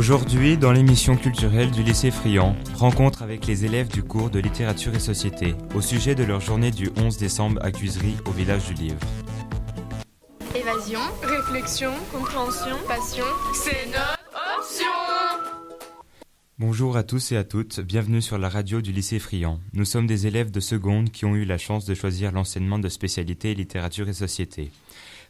[0.00, 4.94] Aujourd'hui, dans l'émission culturelle du lycée Friand, rencontre avec les élèves du cours de littérature
[4.94, 8.72] et société au sujet de leur journée du 11 décembre à Cuisery au village du
[8.72, 8.96] livre.
[10.54, 14.18] Évasion, réflexion, compréhension, passion, c'est notre
[14.58, 14.86] option
[16.58, 19.60] Bonjour à tous et à toutes, bienvenue sur la radio du lycée Friand.
[19.74, 22.88] Nous sommes des élèves de seconde qui ont eu la chance de choisir l'enseignement de
[22.88, 24.70] spécialité littérature et société.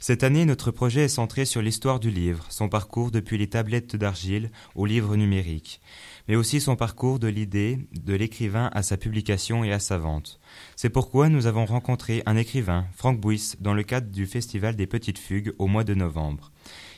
[0.02, 3.96] Cette année, notre projet est centré sur l'histoire du livre, son parcours depuis les tablettes
[3.96, 5.82] d'argile au livre numérique,
[6.26, 10.40] mais aussi son parcours de l'idée de l'écrivain à sa publication et à sa vente.
[10.74, 14.86] C'est pourquoi nous avons rencontré un écrivain, Franck Bouys, dans le cadre du Festival des
[14.86, 16.50] Petites Fugues au mois de novembre.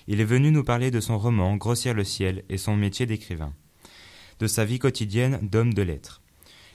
[0.06, 3.52] Il est venu nous parler de son roman Grossir le ciel et son métier d'écrivain,
[4.38, 6.21] de sa vie quotidienne d'homme de lettres.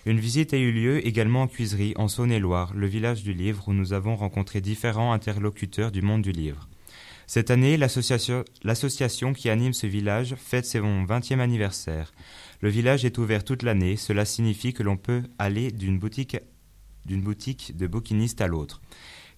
[0.08, 3.74] Une visite a eu lieu également en Cuiserie, en Saône-et-Loire, le village du livre où
[3.74, 6.70] nous avons rencontré différents interlocuteurs du monde du livre.
[7.26, 12.14] Cette année, l'association qui anime ce village fête son 20e anniversaire.
[12.62, 16.38] Le village est ouvert toute l'année, cela signifie que l'on peut aller d'une boutique,
[17.06, 18.82] de bouquinistes à l'autre.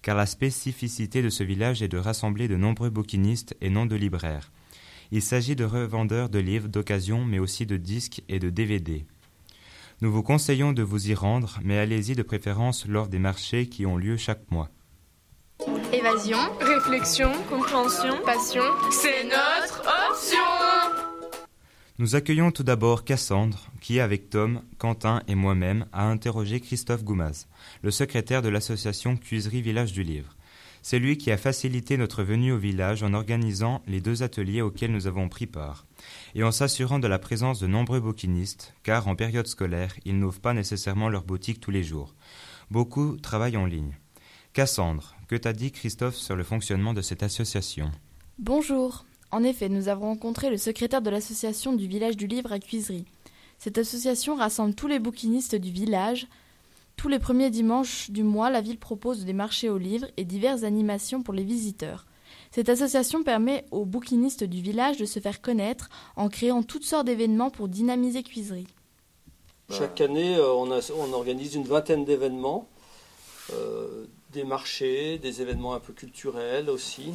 [0.02, 3.96] Car la spécificité de ce village est de rassembler de nombreux bouquinistes et non de
[3.96, 4.52] libraires.
[5.10, 9.04] Il s'agit de revendeurs de livres d'occasion mais aussi de disques et de DVD.
[10.02, 13.84] Nous vous conseillons de vous y rendre, mais allez-y de préférence lors des marchés qui
[13.84, 14.70] ont lieu chaque mois.
[15.92, 20.38] Évasion, réflexion, compréhension, passion, c'est notre option
[21.98, 27.46] Nous accueillons tout d'abord Cassandre, qui, avec Tom, Quentin et moi-même, a interrogé Christophe Goumaz,
[27.82, 30.34] le secrétaire de l'association Cuiserie Village du Livre.
[30.82, 34.92] C'est lui qui a facilité notre venue au village en organisant les deux ateliers auxquels
[34.92, 35.86] nous avons pris part,
[36.34, 40.40] et en s'assurant de la présence de nombreux bouquinistes, car en période scolaire, ils n'ouvrent
[40.40, 42.14] pas nécessairement leur boutique tous les jours.
[42.70, 43.96] Beaucoup travaillent en ligne.
[44.52, 47.90] Cassandre, que t'a dit Christophe sur le fonctionnement de cette association?
[48.38, 49.04] Bonjour.
[49.30, 53.04] En effet, nous avons rencontré le secrétaire de l'association du village du livre à Cuisery.
[53.58, 56.26] Cette association rassemble tous les bouquinistes du village,
[57.00, 60.64] tous les premiers dimanches du mois, la ville propose des marchés aux livres et diverses
[60.64, 62.04] animations pour les visiteurs.
[62.50, 67.06] Cette association permet aux bouquinistes du village de se faire connaître en créant toutes sortes
[67.06, 68.66] d'événements pour dynamiser Cuisery.
[69.70, 72.68] Chaque année, euh, on, organise une vingtaine d'événements,
[73.54, 77.12] euh, des marchés, des événements un peu culturels aussi,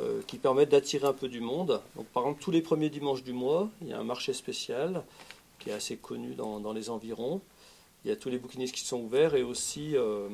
[0.00, 1.80] euh, qui permettent d'attirer un peu du monde.
[2.12, 5.04] Par exemple, tous les premiers dimanches du mois, il y a un marché spécial
[5.60, 7.40] qui est assez connu dans les environs.
[8.04, 10.28] Il y a tous les bouquinistes qui sont ouverts et aussi euh,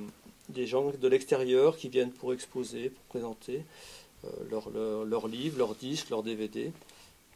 [0.48, 3.62] des gens de l'extérieur qui viennent pour exposer, pour présenter
[4.50, 6.72] leurs leur, leur livres, leurs disques, leurs DVD.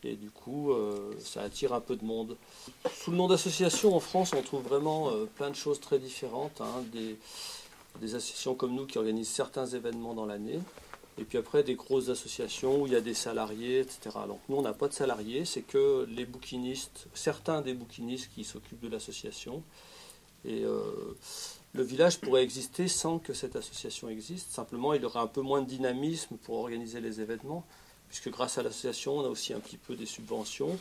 [0.05, 2.37] Et du coup, euh, ça attire un peu de monde.
[2.95, 6.61] Sous le nom d'association, en France, on trouve vraiment euh, plein de choses très différentes.
[6.61, 7.17] Hein, des,
[8.01, 10.59] des, associations comme nous qui organisent certains événements dans l'année.
[11.19, 13.99] Et puis après, des grosses associations où il y a des salariés, etc.
[14.27, 18.45] Donc nous, on n'a pas de salariés, c'est que les bouquinistes, certains des bouquinistes qui
[18.45, 19.63] s'occupent de l'association.
[20.45, 20.81] Et euh,
[21.75, 24.51] le village pourrait exister sans que cette association existe.
[24.51, 27.65] Simplement, il aurait un peu moins de dynamisme pour organiser les événements,
[28.09, 30.78] puisque grâce à l'association, on a aussi un petit peu des subventions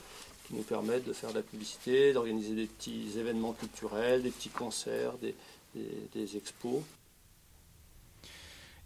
[0.48, 4.50] qui nous permettent de faire de la publicité, d'organiser des petits événements culturels, des petits
[4.50, 5.36] concerts, des,
[5.76, 6.82] des, expos.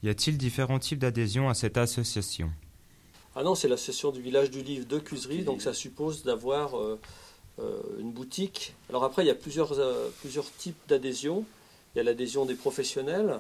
[0.02, 2.52] Y a-t-il différents types d'adhésion à cette association?
[3.36, 7.00] Ah non, c'est l'association du village du livre de Cusery, donc ça suppose d'avoir euh,
[8.00, 8.74] une boutique.
[8.90, 11.46] Alors après, il y a plusieurs, euh, plusieurs types d'adhésion.
[11.94, 13.40] Il y a l'adhésion des professionnels,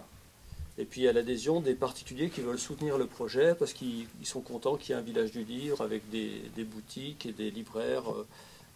[0.77, 4.07] et puis il y a l'adhésion des particuliers qui veulent soutenir le projet parce qu'ils
[4.23, 8.11] sont contents qu'il y ait un village du livre avec des, boutiques et des libraires
[8.11, 8.27] euh,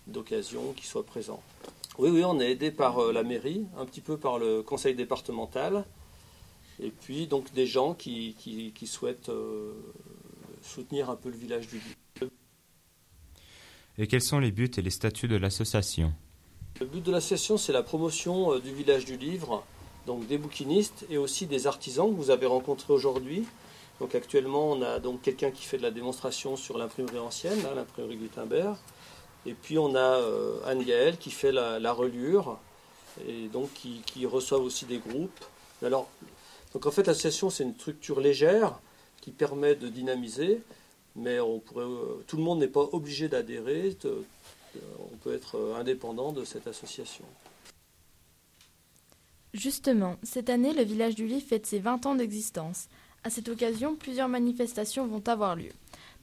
[0.08, 1.44] d'occasion qui soient présents.
[2.00, 5.84] Oui, oui, on est aidé par la mairie, un petit peu par le conseil départemental,
[6.80, 9.32] et puis donc des gens qui, qui souhaitent
[10.62, 11.96] soutenir un peu le village du livre.
[14.00, 16.14] Et quels sont les buts et les statuts de l'association?
[16.80, 19.64] Le but de l'association, c'est la promotion euh, du village du livre,
[20.06, 23.46] donc des bouquinistes et aussi des artisans que vous avez rencontrés aujourd'hui.
[24.00, 28.18] Donc actuellement, on a donc quelqu'un qui fait de la démonstration sur l'imprimerie ancienne, l'imprimerie
[28.18, 28.76] Gutenberg.
[29.48, 32.60] Et puis on a euh, Anne Gaëlle qui fait la, relure
[33.28, 35.44] et donc qui, qui, reçoit aussi des groupes.
[35.84, 36.08] Alors,
[36.74, 38.78] donc en fait, l'association, c'est une structure légère
[39.22, 40.62] qui permet de dynamiser
[41.18, 43.98] mais on euh, tout le monde n'est pas obligé d'adhérer,
[45.00, 47.26] on peut être euh, indépendant de cette association.
[49.54, 52.88] Justement, cette année, le village du Livre fête ses 20 ans d'existence.
[53.24, 55.72] À cette occasion, plusieurs manifestations vont avoir lieu.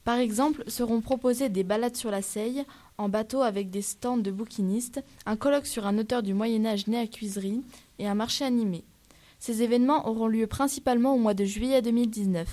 [0.05, 2.63] Par exemple, seront proposées des balades sur la Seille,
[2.97, 6.87] en bateau avec des stands de bouquinistes, un colloque sur un auteur du Moyen Âge
[6.87, 7.61] né à Cuisery
[7.99, 8.83] et un marché animé.
[9.39, 12.47] Ces événements auront lieu principalement au mois de juillet 2019.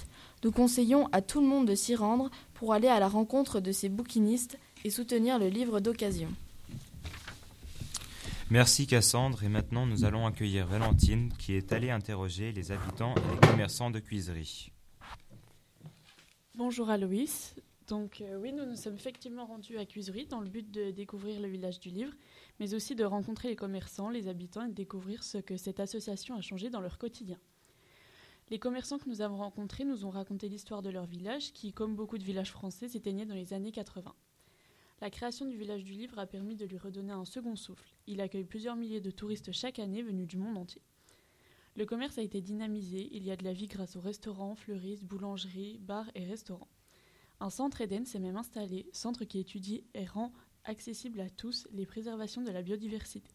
[0.44, 3.71] Nous conseillons à tout le monde de s'y rendre pour aller à la rencontre de
[3.71, 6.29] ces bouquinistes et soutenir le livre d'occasion.
[8.50, 13.35] Merci Cassandre et maintenant nous allons accueillir Valentine qui est allée interroger les habitants et
[13.35, 14.73] les commerçants de Cuiserie.
[16.56, 17.55] Bonjour Aloïs.
[17.89, 21.41] Donc euh, oui, nous nous sommes effectivement rendus à Cuiserie dans le but de découvrir
[21.41, 22.12] le village du livre,
[22.61, 26.37] mais aussi de rencontrer les commerçants, les habitants et de découvrir ce que cette association
[26.37, 27.39] a changé dans leur quotidien.
[28.52, 31.96] Les commerçants que nous avons rencontrés nous ont raconté l'histoire de leur village qui, comme
[31.96, 34.14] beaucoup de villages français, s'éteignait dans les années 80.
[35.00, 37.96] La création du village du livre a permis de lui redonner un second souffle.
[38.06, 40.82] Il accueille plusieurs milliers de touristes chaque année venus du monde entier.
[41.76, 45.06] Le commerce a été dynamisé, il y a de la vie grâce aux restaurants, fleuristes,
[45.06, 46.69] boulangeries, bars et restaurants.
[47.40, 50.31] Un centre Eden s'est même installé, centre qui étudie et rend
[50.64, 53.31] accessible à tous les préservations de la biodiversité.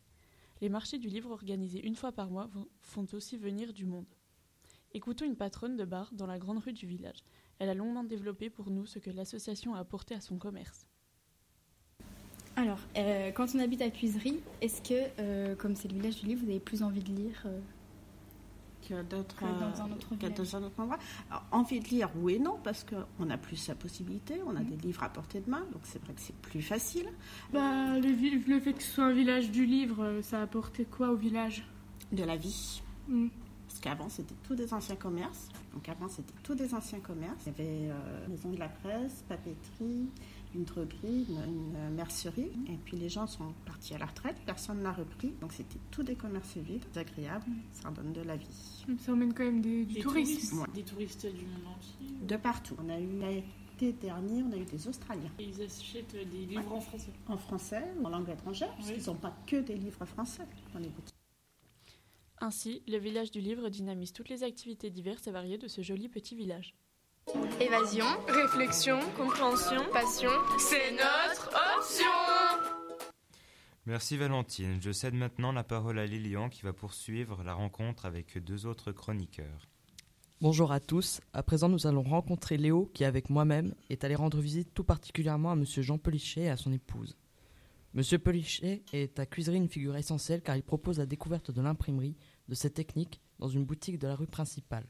[0.62, 4.06] Les marchés du livre organisés une fois par mois font aussi venir du monde.
[4.94, 7.24] Écoutons une patronne de bar dans la grande rue du village.
[7.60, 10.88] Elle a longuement développé pour nous ce que l'association a apporté à son commerce.
[12.56, 16.26] Alors, euh, quand on habite à Cuiserie, est-ce que, euh, comme c'est le village du
[16.28, 17.60] livre, vous avez plus envie de lire euh,
[18.88, 19.18] que, dans
[19.82, 20.98] un autre dans un autre endroit?
[21.30, 24.62] Alors, Envie de lire, oui et non, parce qu'on a plus la possibilité, on a
[24.62, 24.70] Mhm.
[24.70, 27.08] des livres à portée de main, donc c'est vrai que c'est plus facile.
[27.54, 30.86] Bah, le, le fait que ce soit un village du livre, euh, ça a apporté
[30.86, 31.68] quoi au village?
[32.12, 32.82] De la vie.
[33.08, 33.28] Hmm.
[33.68, 35.50] Parce qu'avant, c'était tous des anciens commerces.
[35.74, 37.44] Donc avant, c'était tous des anciens commerces.
[37.46, 40.08] Il y avait euh, maison de la presse, papeterie,
[40.56, 42.50] une droguerie, une, une, euh, mercerie.
[42.68, 45.34] Et puis les gens sont partis à la retraite, personne n'a repris.
[45.42, 48.48] Donc c'était tous des commerces vides, agréables, ça donne de la vie.
[49.00, 50.34] Ça emmène quand même des- du Des tourisme.
[50.34, 50.74] touristes, Ouais.
[50.74, 52.16] des touristes du monde entier.
[52.26, 52.76] De partout.
[52.84, 55.30] On a eu l'été dernier, on a eu des Australiens.
[55.38, 57.12] Et ils achètent des livres en français.
[57.28, 58.96] En français ou en langue étrangère, parce Oui.
[58.96, 61.14] qu'ils n'ont pas que des livres français dans les boutiques.
[62.40, 66.08] Ainsi, le village du livre dynamise toutes les activités diverses et variées de ce joli
[66.08, 66.76] petit village.
[67.60, 70.30] Évasion, Réflexion, compréhension, passion,
[70.60, 72.06] c'est notre option
[73.88, 74.80] Merci Valentine.
[74.82, 78.92] Je cède maintenant la parole à Lilian qui va poursuivre la rencontre avec deux autres
[78.92, 79.68] chroniqueurs.
[80.40, 81.22] Bonjour à tous.
[81.34, 85.52] À présent, nous allons rencontrer Léo qui, avec moi-même, est allé rendre visite tout particulièrement
[85.52, 87.18] à Monsieur Jean Pelichet et à son épouse.
[87.98, 92.16] Monsieur Pelichet est à Cuiserie une figure essentielle car il propose la découverte de l'imprimerie,
[92.48, 94.86] de cette technique, dans une boutique de la rue principale.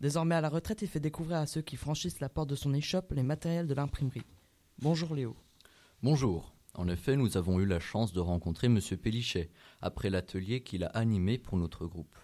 [0.00, 2.74] Désormais à la retraite, il fait découvrir à ceux qui franchissent la porte de son
[2.74, 4.26] échoppe les matériels de l'imprimerie.
[4.80, 5.36] Bonjour Léo.
[6.02, 6.56] Bonjour.
[6.74, 8.80] En effet, nous avons eu la chance de rencontrer M.
[9.00, 12.16] Pellichet après l'atelier qu'il a animé pour notre groupe.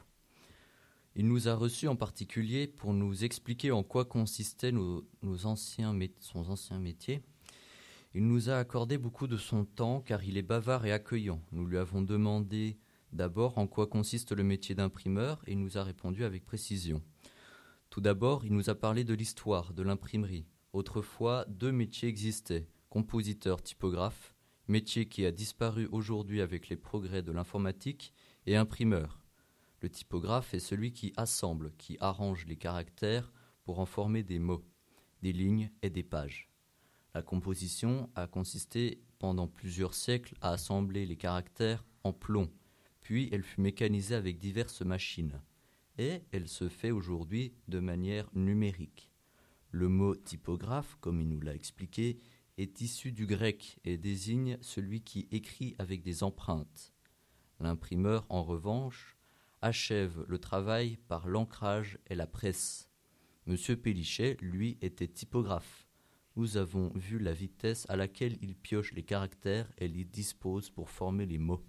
[1.15, 5.07] Il nous a reçus en particulier pour nous expliquer en quoi consistait nos,
[5.45, 7.23] anciens son ancien métier.
[8.15, 11.43] Il nous a accordé beaucoup de son temps car il est bavard et accueillant.
[11.51, 12.79] Nous lui avons demandé
[13.13, 17.03] d'abord en quoi consiste le métier d'imprimeur et il nous a répondu avec précision.
[17.89, 20.47] Tout d'abord, il nous a parlé de l'histoire de l'imprimerie.
[20.73, 24.35] Autrefois, deux métiers existaient, compositeur typographe,
[24.69, 28.13] métier qui a disparu aujourd'hui avec les progrès de l'informatique,
[28.47, 29.21] et imprimeur.
[29.81, 33.33] Le typographe est celui qui assemble, qui arrange les caractères
[33.65, 34.65] pour en former des mots,
[35.23, 36.52] des lignes et des pages.
[37.15, 42.51] La composition a consisté pendant plusieurs siècles à assembler les caractères en plomb,
[43.03, 45.43] puis elle fut mécanisée avec diverses machines,
[45.99, 49.11] et elle se fait aujourd'hui de manière numérique.
[49.71, 52.19] Le mot typographe, comme il nous l'a expliqué,
[52.59, 56.93] est issu du grec et désigne celui qui écrit avec des empreintes.
[57.61, 59.17] L'imprimeur, en revanche,
[59.61, 62.91] achève le travail par l'ancrage et la presse.
[63.47, 65.87] Monsieur Pellichet, lui, était typographe.
[66.37, 70.89] Nous avons vu la vitesse à laquelle il pioche les caractères et les dispose pour
[70.89, 71.63] former les mots.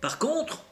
[0.00, 0.64] Par contre,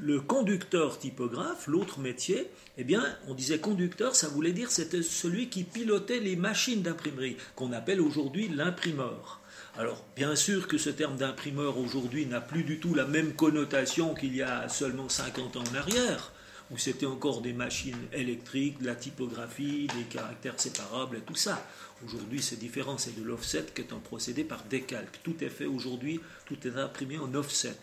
[0.00, 5.48] le conducteur typographe, l'autre métier, eh bien, on disait conducteur, ça voulait dire c'était celui
[5.48, 9.40] qui pilotait les machines d'imprimerie, qu'on appelle aujourd'hui l'imprimeur.
[9.76, 14.14] Alors, bien sûr que ce terme d'imprimeur aujourd'hui n'a plus du tout la même connotation
[14.14, 16.32] qu'il y a seulement 50 ans en arrière,
[16.72, 21.64] où c'était encore des machines électriques, de la typographie, des caractères séparables et tout ça.
[22.04, 25.20] Aujourd'hui, c'est différent, c'est de l'offset qui est un procédé par décalque.
[25.22, 27.76] Tout est fait aujourd'hui, tout est imprimé en offset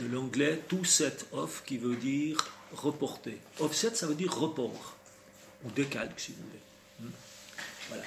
[0.00, 2.36] de l'anglais to set off qui veut dire
[2.72, 3.38] reporter.
[3.60, 4.96] Offset, ça veut dire report,
[5.64, 6.60] ou décalque si vous voulez.
[7.00, 7.14] Hmm.
[7.88, 8.04] Voilà.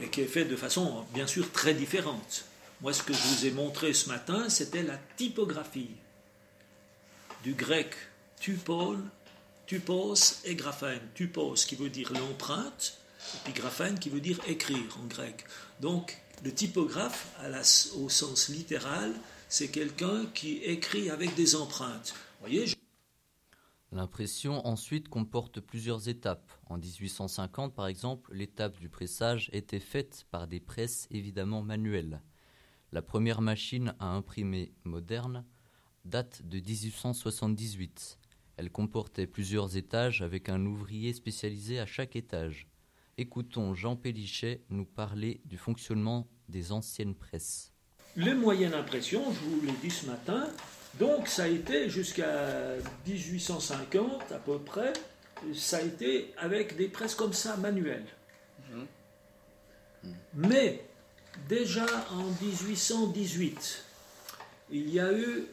[0.00, 2.44] Et qui est fait de façon bien sûr très différente.
[2.80, 5.90] Moi, ce que je vous ai montré ce matin, c'était la typographie.
[7.44, 7.94] Du grec
[8.44, 8.98] tupol,
[9.64, 11.00] tupos et graphène.
[11.14, 12.98] Tupos qui veut dire l'empreinte,
[13.34, 15.46] et puis graphène qui veut dire écrire en grec.
[15.80, 17.34] Donc, le typographe,
[17.96, 19.14] au sens littéral,
[19.48, 22.14] c'est quelqu'un qui écrit avec des empreintes.
[23.92, 26.52] L'impression ensuite comporte plusieurs étapes.
[26.66, 32.20] En 1850, par exemple, l'étape du pressage était faite par des presses évidemment manuelles.
[32.92, 35.46] La première machine à imprimer moderne
[36.04, 38.18] date de 1878.
[38.56, 42.68] Elle comportait plusieurs étages avec un ouvrier spécialisé à chaque étage.
[43.18, 47.72] Écoutons Jean Pellichet nous parler du fonctionnement des anciennes presses.
[48.16, 50.48] Les moyennes d'impression, je vous l'ai dit ce matin,
[50.98, 54.92] donc ça a été jusqu'à 1850 à peu près,
[55.52, 58.06] ça a été avec des presses comme ça manuelles.
[60.34, 60.84] Mais
[61.48, 63.84] déjà en 1818,
[64.70, 65.46] il y a eu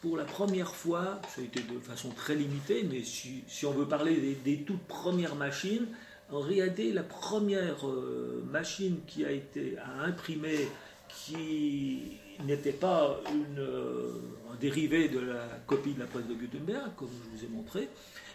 [0.00, 3.86] pour la première fois, ça a été de façon très limitée, mais si, on veut
[3.86, 5.86] parler des, toutes premières machines,
[6.32, 10.68] en réalité la première euh, machine qui a été à imprimer
[11.08, 14.12] qui n'était pas une, euh,
[14.52, 17.88] un dérivé de la copie de la presse de Gutenberg, comme je vous ai montré,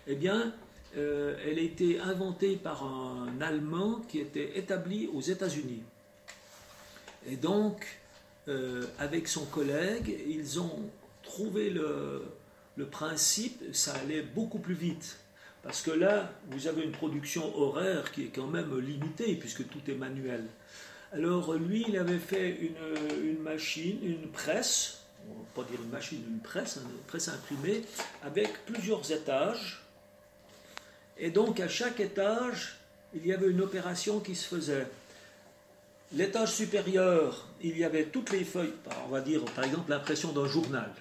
[0.08, 0.54] eh bien,
[0.98, 5.84] euh, elle a été inventée par un Allemand qui était établi aux États-Unis.
[7.28, 7.86] Et donc,
[8.48, 10.90] euh, avec son collègue, ils ont
[11.26, 12.24] trouvé le,
[12.76, 15.18] le principe, ça allait beaucoup plus vite.
[15.64, 19.82] Parce que là, vous avez une production horaire qui est quand même limitée, puisque tout
[19.88, 20.46] est manuel.
[21.12, 26.22] Alors lui, il avait fait une, machine, une presse, on va pas dire une machine,
[26.30, 27.84] une presse, une presse imprimée,
[28.24, 29.82] avec plusieurs étages.
[31.18, 32.76] Et donc à chaque étage,
[33.16, 34.88] il y avait une opération qui se faisait.
[36.12, 38.74] L'étage supérieur, il y avait toutes les feuilles,
[39.06, 40.92] on va dire par exemple l'impression d'un journal.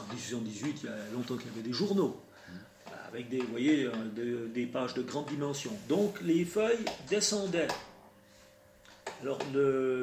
[0.00, 2.20] En 1818, il y a longtemps qu'il y avait des journaux,
[3.08, 5.70] avec des, voyez, euh, des pages de grande dimension.
[5.88, 7.68] Donc les feuilles descendaient
[9.22, 9.38] alors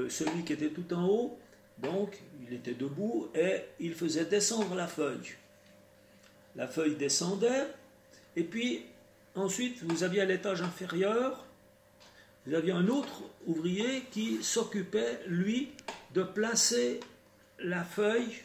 [0.09, 1.39] celui qui était tout en haut,
[1.79, 2.17] donc
[2.47, 5.35] il était debout et il faisait descendre la feuille.
[6.55, 7.67] La feuille descendait
[8.35, 8.85] et puis
[9.35, 11.45] ensuite vous aviez à l'étage inférieur,
[12.45, 15.69] vous aviez un autre ouvrier qui s'occupait lui
[16.13, 16.99] de placer
[17.59, 18.41] la feuille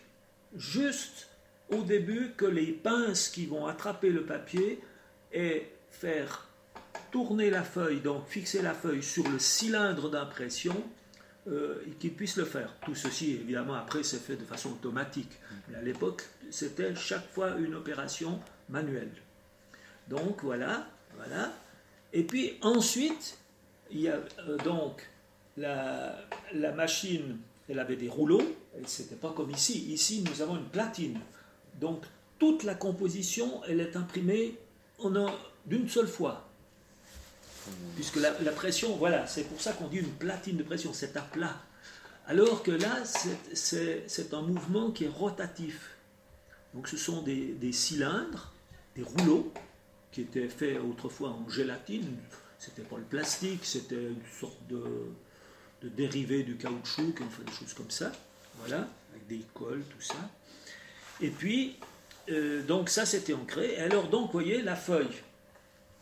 [0.56, 1.28] juste
[1.70, 4.80] au début que les pinces qui vont attraper le papier
[5.32, 6.48] et faire
[7.10, 10.76] tourner la feuille, donc fixer la feuille sur le cylindre d'impression,
[11.48, 12.74] euh, et qu'il puisse le faire.
[12.84, 15.30] Tout ceci, évidemment, après, c'est fait de façon automatique.
[15.68, 19.12] Mais à l'époque, c'était chaque fois une opération manuelle.
[20.08, 21.52] Donc voilà, voilà.
[22.12, 23.38] Et puis ensuite,
[23.90, 24.18] il y a
[24.48, 25.08] euh, donc
[25.56, 26.18] la,
[26.52, 28.42] la, machine, elle avait des rouleaux,
[28.76, 29.92] et c'était pas comme ici.
[29.92, 31.20] Ici, nous avons une platine.
[31.80, 32.04] Donc
[32.38, 34.58] toute la composition, elle est imprimée
[35.66, 36.48] d'une seule fois.
[37.96, 41.22] Puisque la, pression, voilà, c'est pour ça qu'on dit une platine de pression, c'est à
[41.22, 41.60] plat.
[42.26, 45.96] Alors que là, c'est un mouvement qui est rotatif.
[46.74, 48.52] Donc ce sont des, cylindres,
[48.94, 49.52] des rouleaux,
[50.12, 52.16] qui étaient faits autrefois en gélatine.
[52.58, 54.82] C'était pas le plastique, c'était une sorte de,
[55.82, 58.12] dérivé du caoutchouc, on fait des choses comme ça.
[58.58, 60.16] Voilà, avec des cols, tout ça.
[61.20, 61.76] Et puis,
[62.30, 63.74] euh, donc ça c'était ancré.
[63.74, 65.22] Et alors donc, voyez, la feuille,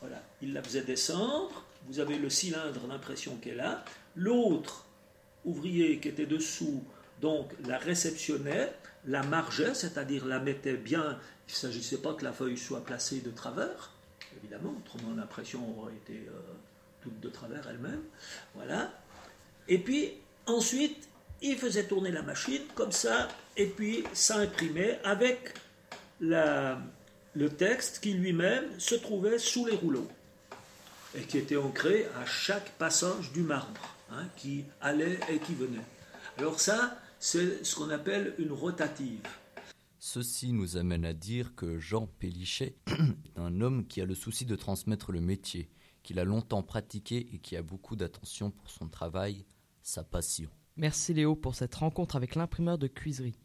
[0.00, 1.64] voilà, il la faisait descendre.
[1.86, 3.84] Vous avez le cylindre d'impression est là.
[4.16, 4.86] L'autre
[5.44, 6.82] ouvrier qui était dessous,
[7.20, 8.72] donc la réceptionnait,
[9.06, 11.18] la margeait, c'est-à-dire la mettait bien.
[11.48, 13.90] Il ne s'agissait pas que la feuille soit placée de travers,
[14.38, 16.40] évidemment, autrement l'impression aurait été euh,
[17.02, 18.02] toute de travers elle-même.
[18.54, 18.92] Voilà.
[19.68, 20.12] Et puis
[20.46, 21.08] ensuite,
[21.42, 25.54] il faisait tourner la machine comme ça, et puis ça imprimait avec
[26.20, 30.08] le texte qui lui-même se trouvait sous les rouleaux
[31.16, 35.84] et qui était ancré à chaque passage du marbre, hein, qui allait et qui venait.
[36.38, 39.20] Alors ça, c'est ce qu'on appelle une rotative.
[39.98, 44.44] Ceci nous amène à dire que Jean Pellichet est un homme qui a le souci
[44.44, 45.70] de transmettre le métier,
[46.02, 49.44] qu'il a longtemps pratiqué et qui a beaucoup d'attention pour son travail,
[49.82, 50.50] sa passion.
[50.76, 53.38] Merci Léo pour cette rencontre avec l'imprimeur de cuiserie.